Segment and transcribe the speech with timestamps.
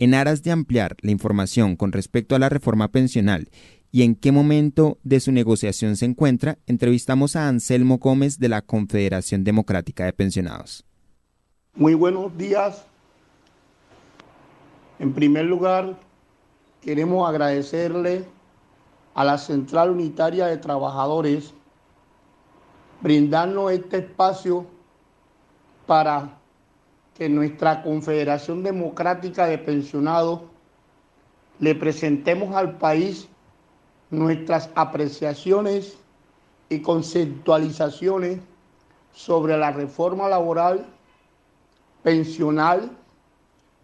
[0.00, 3.50] En aras de ampliar la información con respecto a la reforma pensional
[3.90, 8.62] y en qué momento de su negociación se encuentra, entrevistamos a Anselmo Gómez de la
[8.62, 10.86] Confederación Democrática de Pensionados.
[11.74, 12.86] Muy buenos días.
[15.00, 15.98] En primer lugar,
[16.80, 18.24] queremos agradecerle
[19.14, 21.54] a la Central Unitaria de Trabajadores
[23.00, 24.64] brindarnos este espacio
[25.88, 26.37] para
[27.18, 30.42] que nuestra Confederación Democrática de Pensionados
[31.58, 33.28] le presentemos al país
[34.10, 35.98] nuestras apreciaciones
[36.68, 38.38] y conceptualizaciones
[39.12, 40.86] sobre la reforma laboral,
[42.04, 42.88] pensional,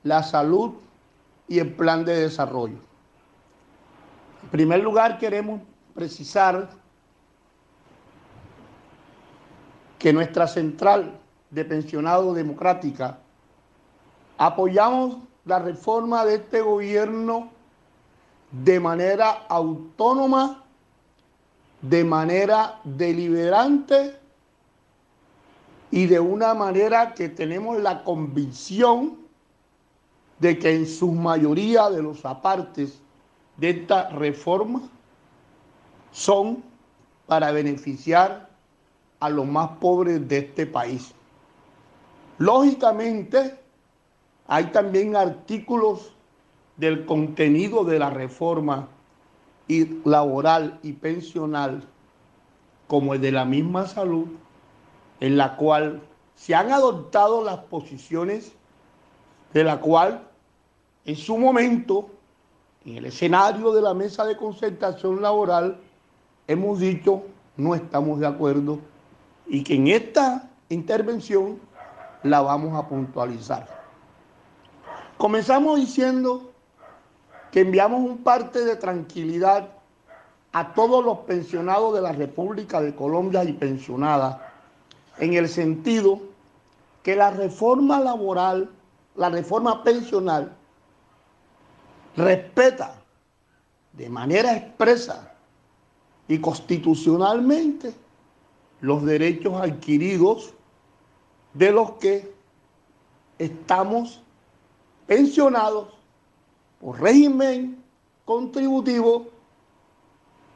[0.05, 0.75] la salud
[1.49, 2.79] y el plan de desarrollo.
[4.45, 5.61] En primer lugar, queremos
[5.93, 6.71] precisar
[9.99, 11.19] que nuestra central
[11.51, 13.19] de pensionados democrática
[14.39, 17.51] apoyamos la reforma de este gobierno
[18.51, 20.65] de manera autónoma,
[21.83, 24.19] de manera deliberante
[25.91, 29.19] y de una manera que tenemos la convicción
[30.39, 33.01] de que en su mayoría de los apartes
[33.57, 34.83] de esta reforma
[36.11, 36.63] son
[37.27, 38.51] para beneficiar
[39.21, 41.13] a los más pobres de este país.
[42.39, 43.59] Lógicamente,
[44.47, 46.13] hay también artículos
[46.77, 48.89] del contenido de la reforma
[50.05, 51.85] laboral y pensional,
[52.87, 54.27] como el de la misma salud,
[55.21, 56.03] en la cual
[56.35, 58.53] se han adoptado las posiciones
[59.53, 60.29] de la cual
[61.07, 62.11] en su momento,
[62.85, 65.79] en el escenario de la mesa de concertación laboral,
[66.47, 67.23] hemos dicho
[67.57, 68.81] no estamos de acuerdo
[69.47, 71.59] y que en esta intervención
[72.23, 73.84] la vamos a puntualizar.
[75.17, 76.51] Comenzamos diciendo
[77.53, 79.69] que enviamos un parte de tranquilidad
[80.53, 84.39] a todos los pensionados de la República de Colombia y pensionadas,
[85.19, 86.21] en el sentido
[87.03, 88.71] que la reforma laboral,
[89.17, 90.53] la reforma pensional,
[92.17, 92.95] respeta
[93.93, 95.33] de manera expresa
[96.27, 97.95] y constitucionalmente
[98.81, 100.55] los derechos adquiridos
[101.53, 102.35] de los que
[103.39, 104.23] estamos
[105.07, 105.89] pensionados
[106.81, 107.83] por régimen
[108.25, 109.29] contributivo,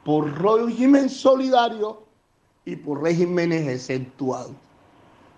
[0.04, 2.02] por régimen solidario
[2.64, 4.52] y por regímenes exceptuados.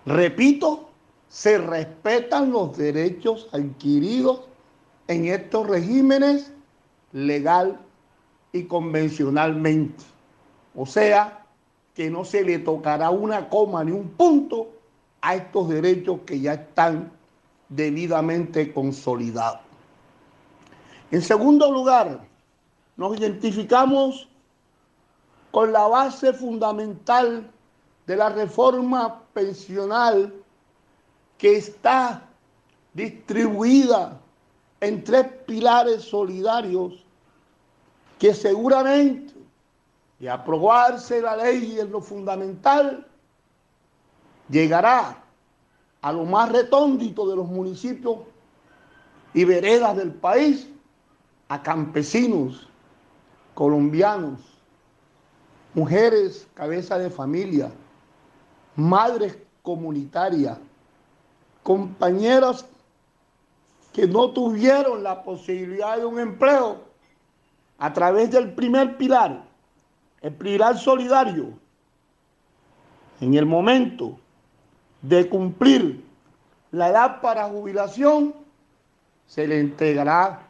[0.05, 0.89] Repito,
[1.27, 4.41] se respetan los derechos adquiridos
[5.07, 6.51] en estos regímenes
[7.11, 7.79] legal
[8.51, 10.03] y convencionalmente.
[10.75, 11.45] O sea,
[11.93, 14.71] que no se le tocará una coma ni un punto
[15.21, 17.11] a estos derechos que ya están
[17.71, 19.61] debidamente consolidados.
[21.09, 22.21] En segundo lugar,
[22.97, 24.27] nos identificamos
[25.51, 27.49] con la base fundamental
[28.05, 30.33] de la reforma pensional
[31.37, 32.29] que está
[32.93, 34.19] distribuida
[34.81, 37.05] en tres pilares solidarios
[38.19, 39.33] que seguramente,
[40.19, 43.07] de aprobarse la ley en lo fundamental,
[44.49, 45.23] llegará
[46.01, 48.17] a lo más retóndito de los municipios
[49.33, 50.67] y veredas del país
[51.47, 52.67] a campesinos
[53.53, 54.39] colombianos,
[55.73, 57.71] mujeres cabeza de familia,
[58.75, 60.57] madres comunitarias,
[61.63, 62.65] compañeras
[63.93, 66.79] que no tuvieron la posibilidad de un empleo
[67.77, 69.43] a través del primer pilar,
[70.21, 71.49] el pilar solidario,
[73.19, 74.20] en el momento
[75.01, 76.03] de cumplir
[76.71, 78.33] la edad para jubilación,
[79.27, 80.47] se le entregará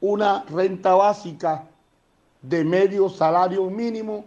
[0.00, 1.64] una renta básica
[2.42, 4.24] de medio salario mínimo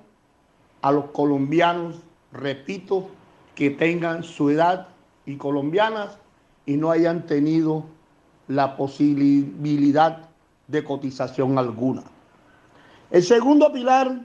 [0.81, 1.95] a los colombianos,
[2.31, 3.09] repito,
[3.55, 4.87] que tengan su edad
[5.25, 6.17] y colombianas
[6.65, 7.85] y no hayan tenido
[8.47, 10.29] la posibilidad
[10.67, 12.03] de cotización alguna.
[13.11, 14.21] El segundo pilar,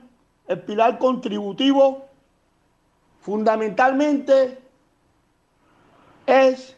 [0.46, 2.04] el pilar contributivo,
[3.20, 4.63] fundamentalmente
[6.26, 6.76] es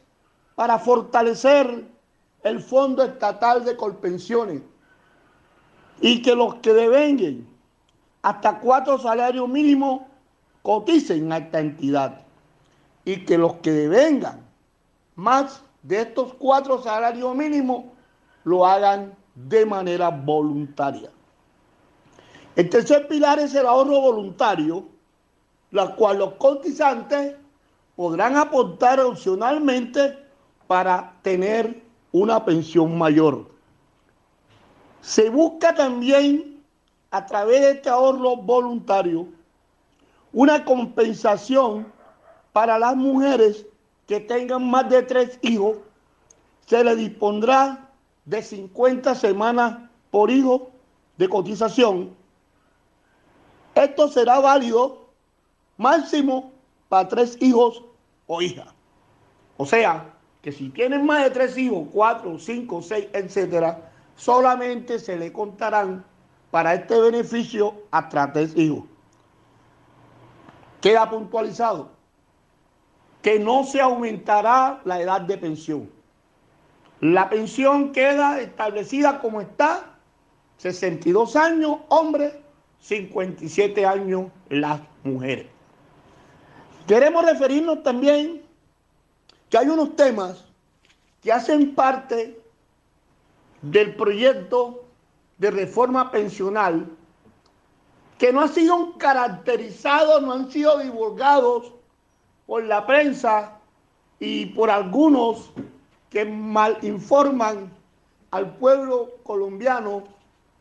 [0.54, 1.84] para fortalecer
[2.42, 4.62] el Fondo Estatal de Colpensiones
[6.00, 7.46] y que los que devenguen
[8.22, 10.02] hasta cuatro salarios mínimos
[10.62, 12.22] coticen a esta entidad
[13.04, 14.44] y que los que devengan
[15.14, 17.84] más de estos cuatro salarios mínimos
[18.44, 21.10] lo hagan de manera voluntaria.
[22.56, 24.86] El tercer pilar es el ahorro voluntario,
[25.70, 27.36] la cual los cotizantes
[27.96, 30.18] podrán aportar opcionalmente
[30.66, 31.82] para tener
[32.12, 33.50] una pensión mayor.
[35.00, 36.62] Se busca también
[37.10, 39.28] a través de este ahorro voluntario
[40.32, 41.90] una compensación
[42.52, 43.64] para las mujeres
[44.06, 45.78] que tengan más de tres hijos.
[46.66, 47.90] Se les dispondrá
[48.24, 49.78] de 50 semanas
[50.10, 50.70] por hijo
[51.16, 52.14] de cotización.
[53.74, 55.06] Esto será válido
[55.76, 56.55] máximo
[56.88, 57.82] para tres hijos
[58.26, 58.68] o hijas.
[59.56, 65.16] O sea, que si tienen más de tres hijos, cuatro, cinco, seis, etcétera, solamente se
[65.16, 66.04] le contarán
[66.50, 68.84] para este beneficio hasta tres hijos.
[70.80, 71.90] Queda puntualizado
[73.22, 75.90] que no se aumentará la edad de pensión.
[77.00, 79.98] La pensión queda establecida como está,
[80.58, 82.34] 62 años hombres,
[82.80, 85.55] 57 años las mujeres.
[86.86, 88.42] Queremos referirnos también
[89.50, 90.44] que hay unos temas
[91.22, 92.40] que hacen parte
[93.62, 94.84] del proyecto
[95.38, 96.86] de reforma pensional
[98.18, 101.72] que no han sido caracterizados, no han sido divulgados
[102.46, 103.58] por la prensa
[104.18, 105.50] y por algunos
[106.08, 107.70] que mal informan
[108.30, 110.04] al pueblo colombiano,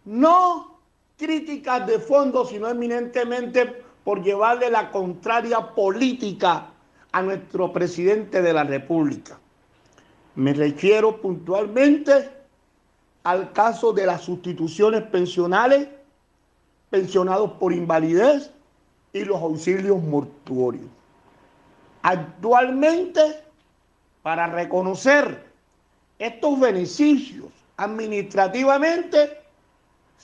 [0.03, 0.79] no
[1.17, 6.67] críticas de fondo, sino eminentemente por llevarle la contraria política
[7.11, 9.39] a nuestro presidente de la República.
[10.35, 12.29] Me refiero puntualmente
[13.23, 15.89] al caso de las sustituciones pensionales,
[16.91, 18.51] pensionados por invalidez
[19.11, 20.85] y los auxilios mortuorios.
[22.03, 23.43] Actualmente,
[24.21, 25.45] para reconocer
[26.19, 27.47] estos beneficios
[27.77, 29.39] administrativamente,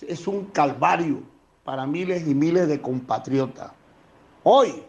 [0.08, 1.31] es un calvario
[1.64, 3.72] para miles y miles de compatriotas.
[4.44, 4.84] Hoy,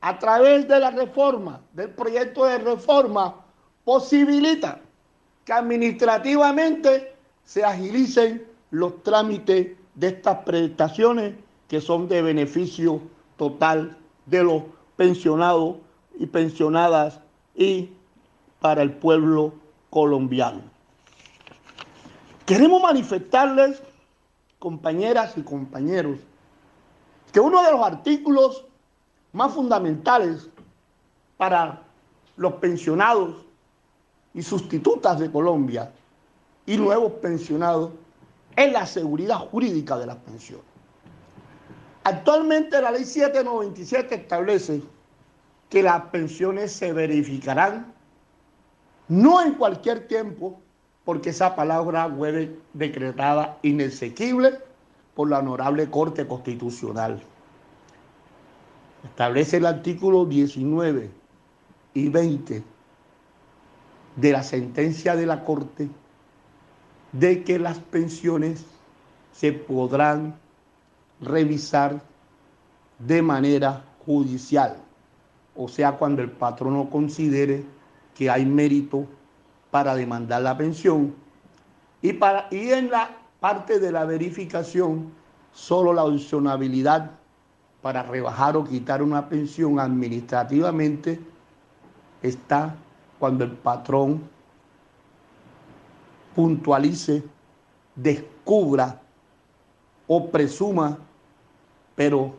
[0.00, 3.36] a través de la reforma, del proyecto de reforma,
[3.84, 4.80] posibilita
[5.44, 11.34] que administrativamente se agilicen los trámites de estas prestaciones
[11.68, 13.00] que son de beneficio
[13.36, 14.62] total de los
[14.96, 15.76] pensionados
[16.18, 17.20] y pensionadas
[17.54, 17.90] y
[18.60, 19.54] para el pueblo
[19.90, 20.60] colombiano.
[22.44, 23.82] Queremos manifestarles,
[24.58, 26.18] compañeras y compañeros,
[27.32, 28.64] que uno de los artículos
[29.32, 30.48] más fundamentales
[31.36, 31.82] para
[32.36, 33.44] los pensionados
[34.34, 35.92] y sustitutas de Colombia
[36.66, 37.92] y nuevos pensionados
[38.56, 40.66] es la seguridad jurídica de las pensiones.
[42.04, 44.82] Actualmente la ley 797 establece
[45.68, 47.92] que las pensiones se verificarán
[49.08, 50.60] no en cualquier tiempo,
[51.08, 54.58] porque esa palabra fue decretada inexequible
[55.14, 57.22] por la Honorable Corte Constitucional.
[59.02, 61.10] Establece el artículo 19
[61.94, 62.62] y 20
[64.16, 65.88] de la sentencia de la Corte
[67.12, 68.66] de que las pensiones
[69.32, 70.38] se podrán
[71.22, 72.02] revisar
[72.98, 74.76] de manera judicial,
[75.56, 77.64] o sea, cuando el patrono considere
[78.14, 79.06] que hay mérito
[79.70, 81.14] para demandar la pensión.
[82.02, 83.10] Y, para, y en la
[83.40, 85.12] parte de la verificación
[85.52, 87.10] solo la opcionabilidad
[87.82, 91.20] para rebajar o quitar una pensión administrativamente
[92.22, 92.74] está
[93.18, 94.22] cuando el patrón
[96.34, 97.24] puntualice,
[97.96, 99.00] descubra
[100.06, 100.98] o presuma,
[101.96, 102.34] pero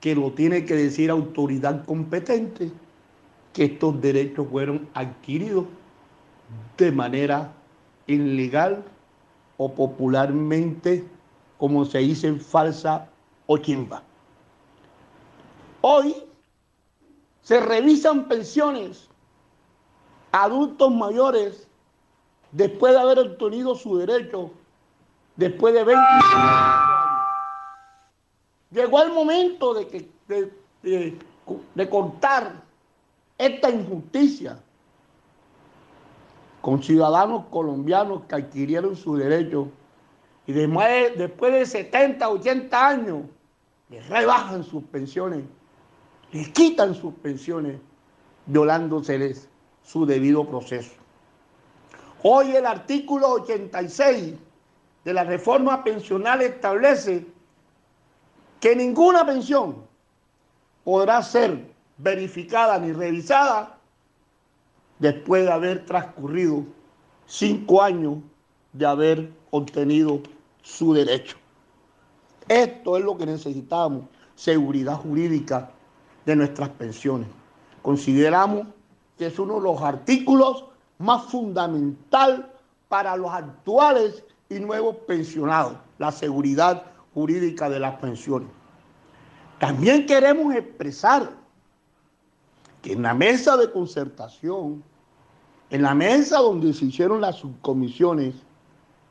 [0.00, 2.72] que lo tiene que decir autoridad competente,
[3.52, 5.66] que estos derechos fueron adquiridos
[6.76, 7.52] de manera
[8.06, 8.84] ilegal
[9.56, 11.04] o popularmente,
[11.58, 13.08] como se dice, falsa
[13.46, 14.02] o chimba.
[15.80, 16.16] Hoy
[17.42, 19.08] se revisan pensiones
[20.32, 21.68] a adultos mayores
[22.52, 24.50] después de haber obtenido su derecho,
[25.36, 26.94] después de 20 años.
[28.70, 31.18] Llegó el momento de, que, de,
[31.74, 32.62] de cortar
[33.38, 34.58] esta injusticia
[36.64, 39.68] con ciudadanos colombianos que adquirieron su derecho
[40.46, 43.18] y después de 70, 80 años
[43.90, 45.44] les rebajan sus pensiones
[46.32, 47.80] les quitan sus pensiones,
[48.46, 49.46] violándoseles
[49.82, 50.94] su debido proceso.
[52.22, 54.34] Hoy el artículo 86
[55.04, 57.26] de la reforma pensional establece
[58.58, 59.86] que ninguna pensión
[60.82, 63.73] podrá ser verificada ni revisada
[64.98, 66.64] después de haber transcurrido
[67.26, 68.18] cinco años
[68.72, 70.20] de haber obtenido
[70.62, 71.36] su derecho.
[72.48, 75.70] Esto es lo que necesitamos, seguridad jurídica
[76.26, 77.28] de nuestras pensiones.
[77.82, 78.66] Consideramos
[79.16, 80.64] que es uno de los artículos
[80.98, 82.52] más fundamental
[82.88, 86.84] para los actuales y nuevos pensionados, la seguridad
[87.14, 88.48] jurídica de las pensiones.
[89.58, 91.30] También queremos expresar
[92.84, 94.84] que en la mesa de concertación,
[95.70, 98.34] en la mesa donde se hicieron las subcomisiones,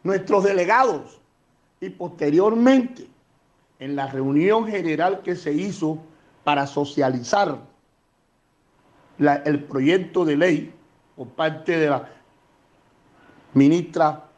[0.04, 1.20] nuestros delegados
[1.82, 3.08] y posteriormente
[3.80, 5.98] en la reunión general que se hizo
[6.44, 7.58] para socializar
[9.18, 10.74] el proyecto de ley
[11.16, 12.08] por parte de la
[13.56, 14.30] ministra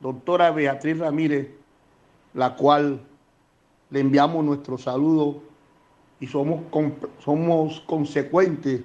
[0.00, 1.50] doctora Beatriz Ramírez,
[2.32, 3.02] la cual
[3.90, 5.42] le enviamos nuestro saludo
[6.20, 6.60] y somos,
[7.24, 8.82] somos consecuentes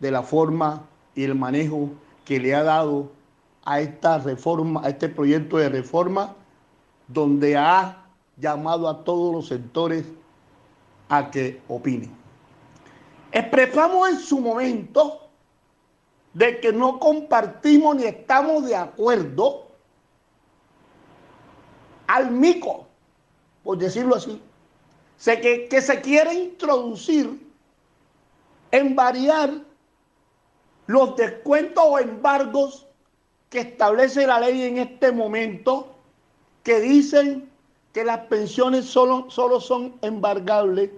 [0.00, 1.90] de la forma y el manejo
[2.24, 3.10] que le ha dado
[3.64, 6.34] a esta reforma, a este proyecto de reforma,
[7.08, 8.04] donde ha
[8.36, 10.04] llamado a todos los sectores
[11.08, 12.10] a que opinen.
[13.32, 15.28] Expresamos en su momento
[16.34, 19.66] de que no compartimos ni estamos de acuerdo
[22.06, 22.86] al mico,
[23.64, 24.40] por decirlo así,
[25.18, 27.40] que, que se quiere introducir
[28.70, 29.50] en variar
[30.86, 32.86] los descuentos o embargos
[33.50, 35.94] que establece la ley en este momento,
[36.62, 37.48] que dicen
[37.92, 40.90] que las pensiones solo, solo son embargables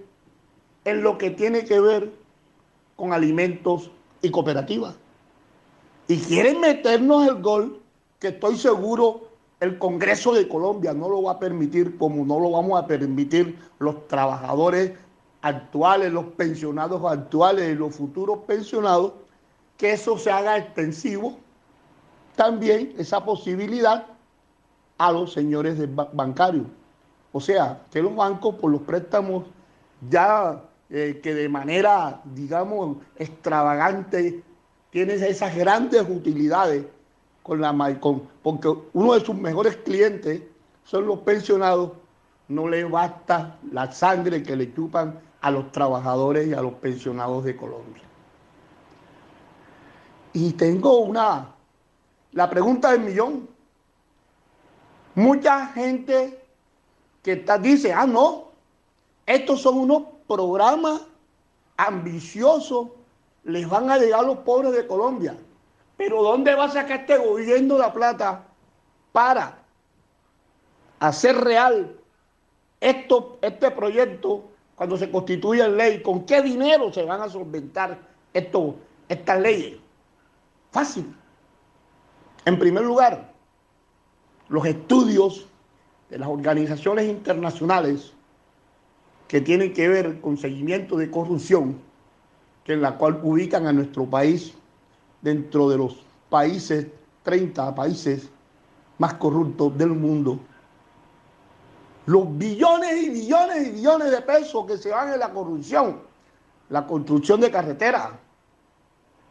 [0.84, 2.12] en lo que tiene que ver
[2.96, 3.90] con alimentos
[4.22, 4.96] y cooperativas.
[6.08, 7.80] Y quieren meternos el gol
[8.18, 9.27] que estoy seguro
[9.60, 13.58] el Congreso de Colombia no lo va a permitir como no lo vamos a permitir
[13.78, 14.92] los trabajadores
[15.42, 19.12] actuales, los pensionados actuales y los futuros pensionados,
[19.76, 21.38] que eso se haga extensivo
[22.36, 24.06] también esa posibilidad
[24.98, 25.76] a los señores
[26.12, 26.66] bancarios.
[27.32, 29.44] O sea, que los bancos por los préstamos
[30.08, 34.42] ya eh, que de manera, digamos, extravagante
[34.90, 36.86] tienen esas grandes utilidades
[37.48, 40.42] con la con, porque uno de sus mejores clientes
[40.84, 41.92] son los pensionados,
[42.48, 47.44] no le basta la sangre que le chupan a los trabajadores y a los pensionados
[47.44, 48.02] de Colombia.
[50.34, 51.54] Y tengo una,
[52.32, 53.48] la pregunta del millón.
[55.14, 56.44] Mucha gente
[57.22, 58.48] que está, dice, ah, no,
[59.24, 61.00] estos son unos programas
[61.78, 62.88] ambiciosos,
[63.44, 65.34] les van a llegar a los pobres de Colombia.
[65.98, 68.44] Pero ¿dónde va a sacar este gobierno la plata
[69.10, 69.58] para
[71.00, 71.98] hacer real
[72.80, 74.44] esto, este proyecto
[74.76, 76.00] cuando se constituya en ley?
[76.00, 77.98] ¿Con qué dinero se van a solventar
[78.32, 78.76] esto,
[79.08, 79.76] estas leyes?
[80.70, 81.12] Fácil.
[82.44, 83.32] En primer lugar,
[84.48, 85.48] los estudios
[86.10, 88.12] de las organizaciones internacionales
[89.26, 91.80] que tienen que ver con seguimiento de corrupción,
[92.62, 94.54] que en la cual ubican a nuestro país
[95.20, 95.96] dentro de los
[96.28, 96.86] países,
[97.22, 98.28] 30 países
[98.98, 100.38] más corruptos del mundo.
[102.06, 106.00] Los billones y billones y billones de pesos que se van en la corrupción,
[106.70, 108.10] la construcción de carreteras,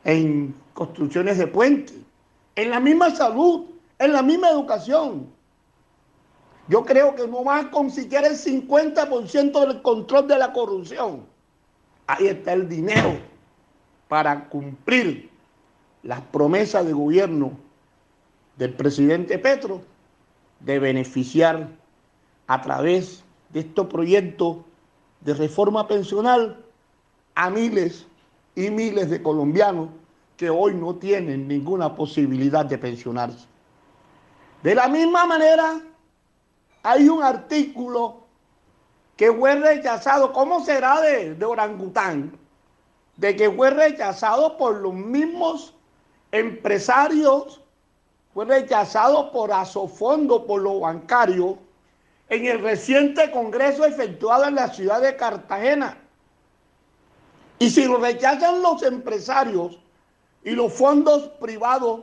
[0.03, 1.96] en construcciones de puentes,
[2.56, 3.65] en la misma salud,
[4.00, 5.27] en la misma educación.
[6.70, 11.25] Yo creo que no más con siquiera el 50% del control de la corrupción.
[12.06, 13.17] Ahí está el dinero
[14.08, 15.29] para cumplir
[16.04, 17.51] las promesas de gobierno
[18.58, 19.82] del presidente Petro
[20.60, 21.70] de beneficiar
[22.48, 24.58] a través de estos proyectos
[25.22, 26.63] de reforma pensional
[27.36, 28.08] a miles
[28.56, 29.89] y miles de colombianos
[30.36, 33.48] que hoy no tienen ninguna posibilidad de pensionarse.
[34.63, 35.82] De la misma manera,
[36.84, 38.22] hay un artículo
[39.16, 42.38] que fue rechazado, ¿cómo será de, de orangután?
[43.18, 45.76] De que fue rechazado por los mismos
[46.39, 47.62] empresarios
[48.34, 51.56] fue rechazado por Asofondo, por los bancarios,
[52.29, 55.98] en el reciente congreso efectuado en la ciudad de Cartagena.
[57.60, 59.79] Y si lo rechazan los empresarios
[60.44, 62.01] y los fondos privados,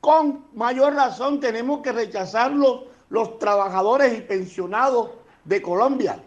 [0.00, 5.10] con mayor razón tenemos que rechazarlos los trabajadores y pensionados
[5.44, 6.22] de Colombia.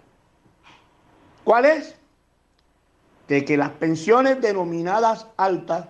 [1.44, 1.96] ¿Cuál es?
[3.28, 5.88] De que las pensiones denominadas altas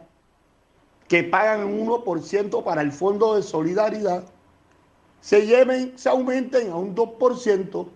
[1.07, 4.23] que pagan un 1% para el Fondo de Solidaridad,
[5.21, 7.87] se lleven, se aumenten a un 2%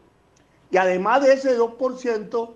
[0.71, 2.49] y además de ese 2%,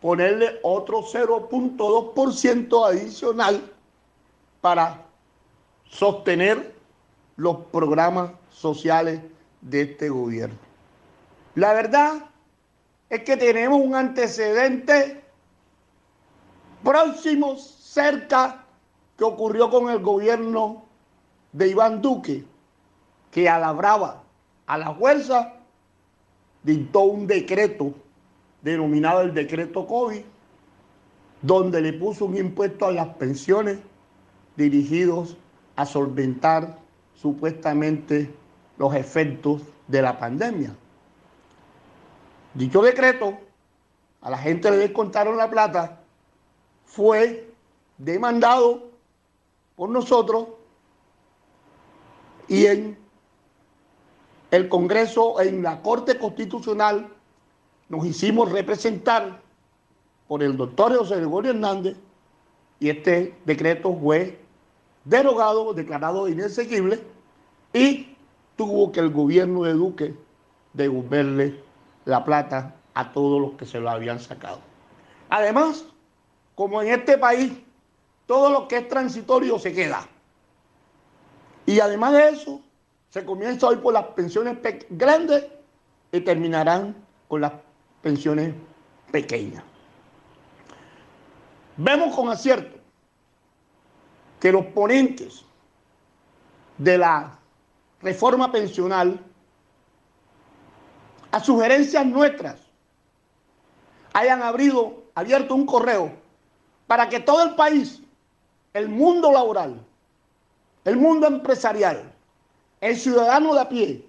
[0.00, 3.72] ponerle otro 0.2% adicional
[4.60, 5.04] para
[5.84, 6.74] sostener
[7.36, 9.20] los programas sociales
[9.60, 10.58] de este gobierno.
[11.54, 12.24] La verdad
[13.08, 15.24] es que tenemos un antecedente
[16.82, 18.64] próximo, cerca
[19.18, 20.84] ¿Qué ocurrió con el gobierno
[21.52, 22.44] de Iván Duque,
[23.32, 24.22] que a la brava
[24.68, 25.54] a la fuerza,
[26.62, 27.94] dictó un decreto
[28.62, 30.20] denominado el decreto COVID,
[31.40, 33.78] donde le puso un impuesto a las pensiones
[34.56, 35.36] dirigidos
[35.74, 36.78] a solventar
[37.14, 38.30] supuestamente
[38.76, 40.76] los efectos de la pandemia.
[42.52, 43.38] Dicho decreto,
[44.20, 46.02] a la gente le descontaron la plata,
[46.84, 47.50] fue
[47.96, 48.87] demandado
[49.78, 50.48] por nosotros
[52.48, 52.98] y en
[54.50, 57.08] el Congreso, en la Corte Constitucional,
[57.88, 59.40] nos hicimos representar
[60.26, 61.96] por el doctor José Gregorio Hernández
[62.80, 64.40] y este decreto fue
[65.04, 67.00] derogado, declarado inexequible
[67.72, 68.16] y
[68.56, 70.14] tuvo que el gobierno de Duque
[70.72, 71.62] devolverle
[72.04, 74.58] la plata a todos los que se lo habían sacado.
[75.30, 75.84] Además,
[76.56, 77.52] como en este país
[78.28, 80.06] todo lo que es transitorio se queda.
[81.64, 82.60] Y además de eso,
[83.08, 84.58] se comienza hoy por las pensiones
[84.90, 85.46] grandes
[86.12, 86.94] y terminarán
[87.26, 87.52] con las
[88.02, 88.54] pensiones
[89.10, 89.64] pequeñas.
[91.78, 92.78] Vemos con acierto
[94.38, 95.42] que los ponentes
[96.76, 97.38] de la
[98.02, 99.24] reforma pensional,
[101.30, 102.60] a sugerencias nuestras,
[104.12, 106.12] hayan abierto un correo
[106.86, 108.02] para que todo el país,
[108.74, 109.80] el mundo laboral,
[110.84, 112.12] el mundo empresarial,
[112.80, 114.04] el ciudadano de a pie,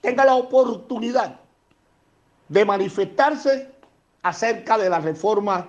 [0.00, 1.40] tenga la oportunidad
[2.48, 3.70] de manifestarse
[4.22, 5.68] acerca de la reforma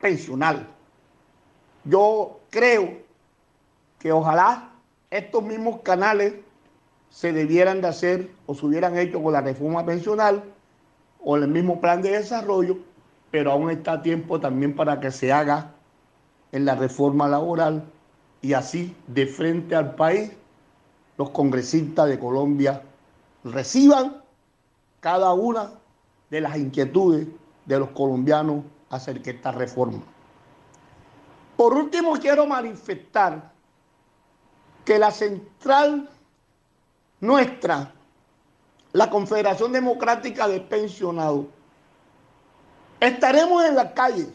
[0.00, 0.66] pensional.
[1.84, 2.98] Yo creo
[3.98, 4.70] que ojalá
[5.10, 6.34] estos mismos canales
[7.10, 10.44] se debieran de hacer o se hubieran hecho con la reforma pensional
[11.24, 12.78] o el mismo plan de desarrollo,
[13.30, 15.74] pero aún está tiempo también para que se haga
[16.52, 17.84] en la reforma laboral
[18.40, 20.32] y así de frente al país
[21.16, 22.82] los congresistas de Colombia
[23.44, 24.22] reciban
[25.00, 25.72] cada una
[26.30, 27.26] de las inquietudes
[27.66, 30.02] de los colombianos acerca de esta reforma.
[31.56, 33.50] Por último, quiero manifestar
[34.84, 36.08] que la central
[37.20, 37.92] nuestra,
[38.92, 41.46] la Confederación Democrática de Pensionados,
[43.00, 44.28] estaremos en las calles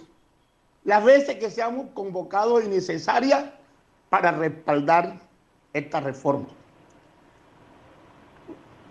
[0.83, 3.45] las veces que seamos convocados y necesarias
[4.09, 5.19] para respaldar
[5.73, 6.47] esta reforma.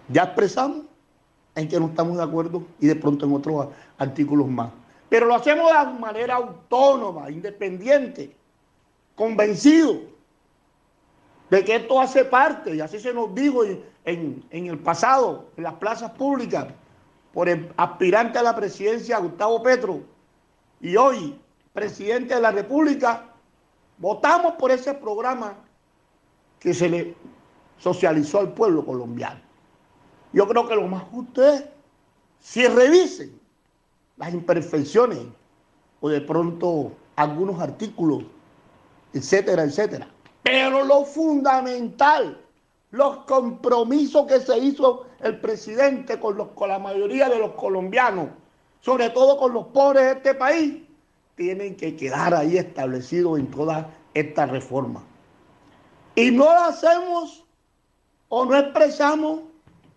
[0.09, 0.87] Ya expresamos
[1.55, 4.71] en que no estamos de acuerdo y de pronto en otros artículos más.
[5.09, 8.35] Pero lo hacemos de manera autónoma, independiente,
[9.15, 10.01] convencido
[11.51, 15.65] de que esto hace parte, y así se nos dijo en, en el pasado, en
[15.65, 16.69] las plazas públicas,
[17.35, 20.01] por el aspirante a la presidencia Gustavo Petro,
[20.81, 21.39] y hoy
[21.73, 23.33] presidente de la República,
[23.99, 25.57] votamos por ese programa
[26.59, 27.15] que se le
[27.79, 29.41] socializó al pueblo colombiano.
[30.33, 31.65] Yo creo que lo más justo es
[32.41, 33.39] si revisen
[34.17, 35.21] las imperfecciones
[36.01, 38.25] o de pronto algunos artículos,
[39.13, 40.09] etcétera, etcétera.
[40.43, 42.41] Pero lo fundamental,
[42.91, 48.29] los compromisos que se hizo el presidente con, los, con la mayoría de los colombianos,
[48.81, 50.82] sobre todo con los pobres de este país,
[51.37, 55.03] tienen que quedar ahí establecidos en toda esta reforma.
[56.15, 57.45] Y no lo hacemos
[58.29, 59.41] o no expresamos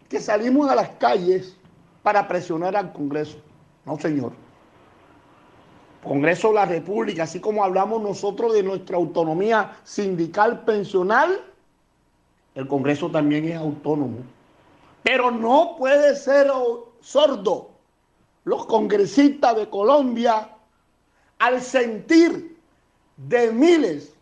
[0.09, 1.57] que salimos a las calles
[2.03, 3.37] para presionar al Congreso.
[3.85, 4.33] No, señor.
[6.03, 11.43] Congreso de la República, así como hablamos nosotros de nuestra autonomía sindical pensional,
[12.53, 14.19] el Congreso también es autónomo.
[15.01, 16.51] Pero no puede ser
[17.01, 17.71] sordo
[18.43, 20.54] los congresistas de Colombia
[21.39, 22.57] al sentir
[23.17, 24.13] de miles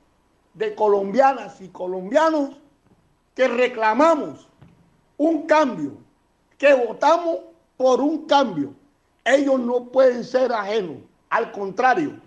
[0.54, 2.58] de colombianas y colombianos
[3.36, 4.48] que reclamamos
[5.18, 5.94] un cambio,
[6.58, 7.40] que votamos
[7.78, 8.74] por un cambio.
[9.26, 10.98] Ellos no pueden ser ajenos.
[11.30, 12.20] Al contrario,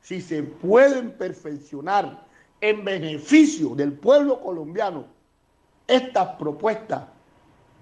[0.00, 2.26] si se pueden perfeccionar
[2.60, 5.04] en beneficio del pueblo colombiano
[5.86, 7.04] estas propuestas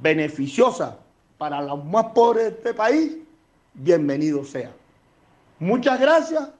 [0.00, 0.94] beneficiosas
[1.36, 3.16] para los más pobres de este país,
[3.74, 4.72] bienvenido sea.
[5.60, 6.50] Muchas gracias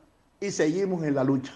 [0.40, 1.52] y seguimos en la lucha.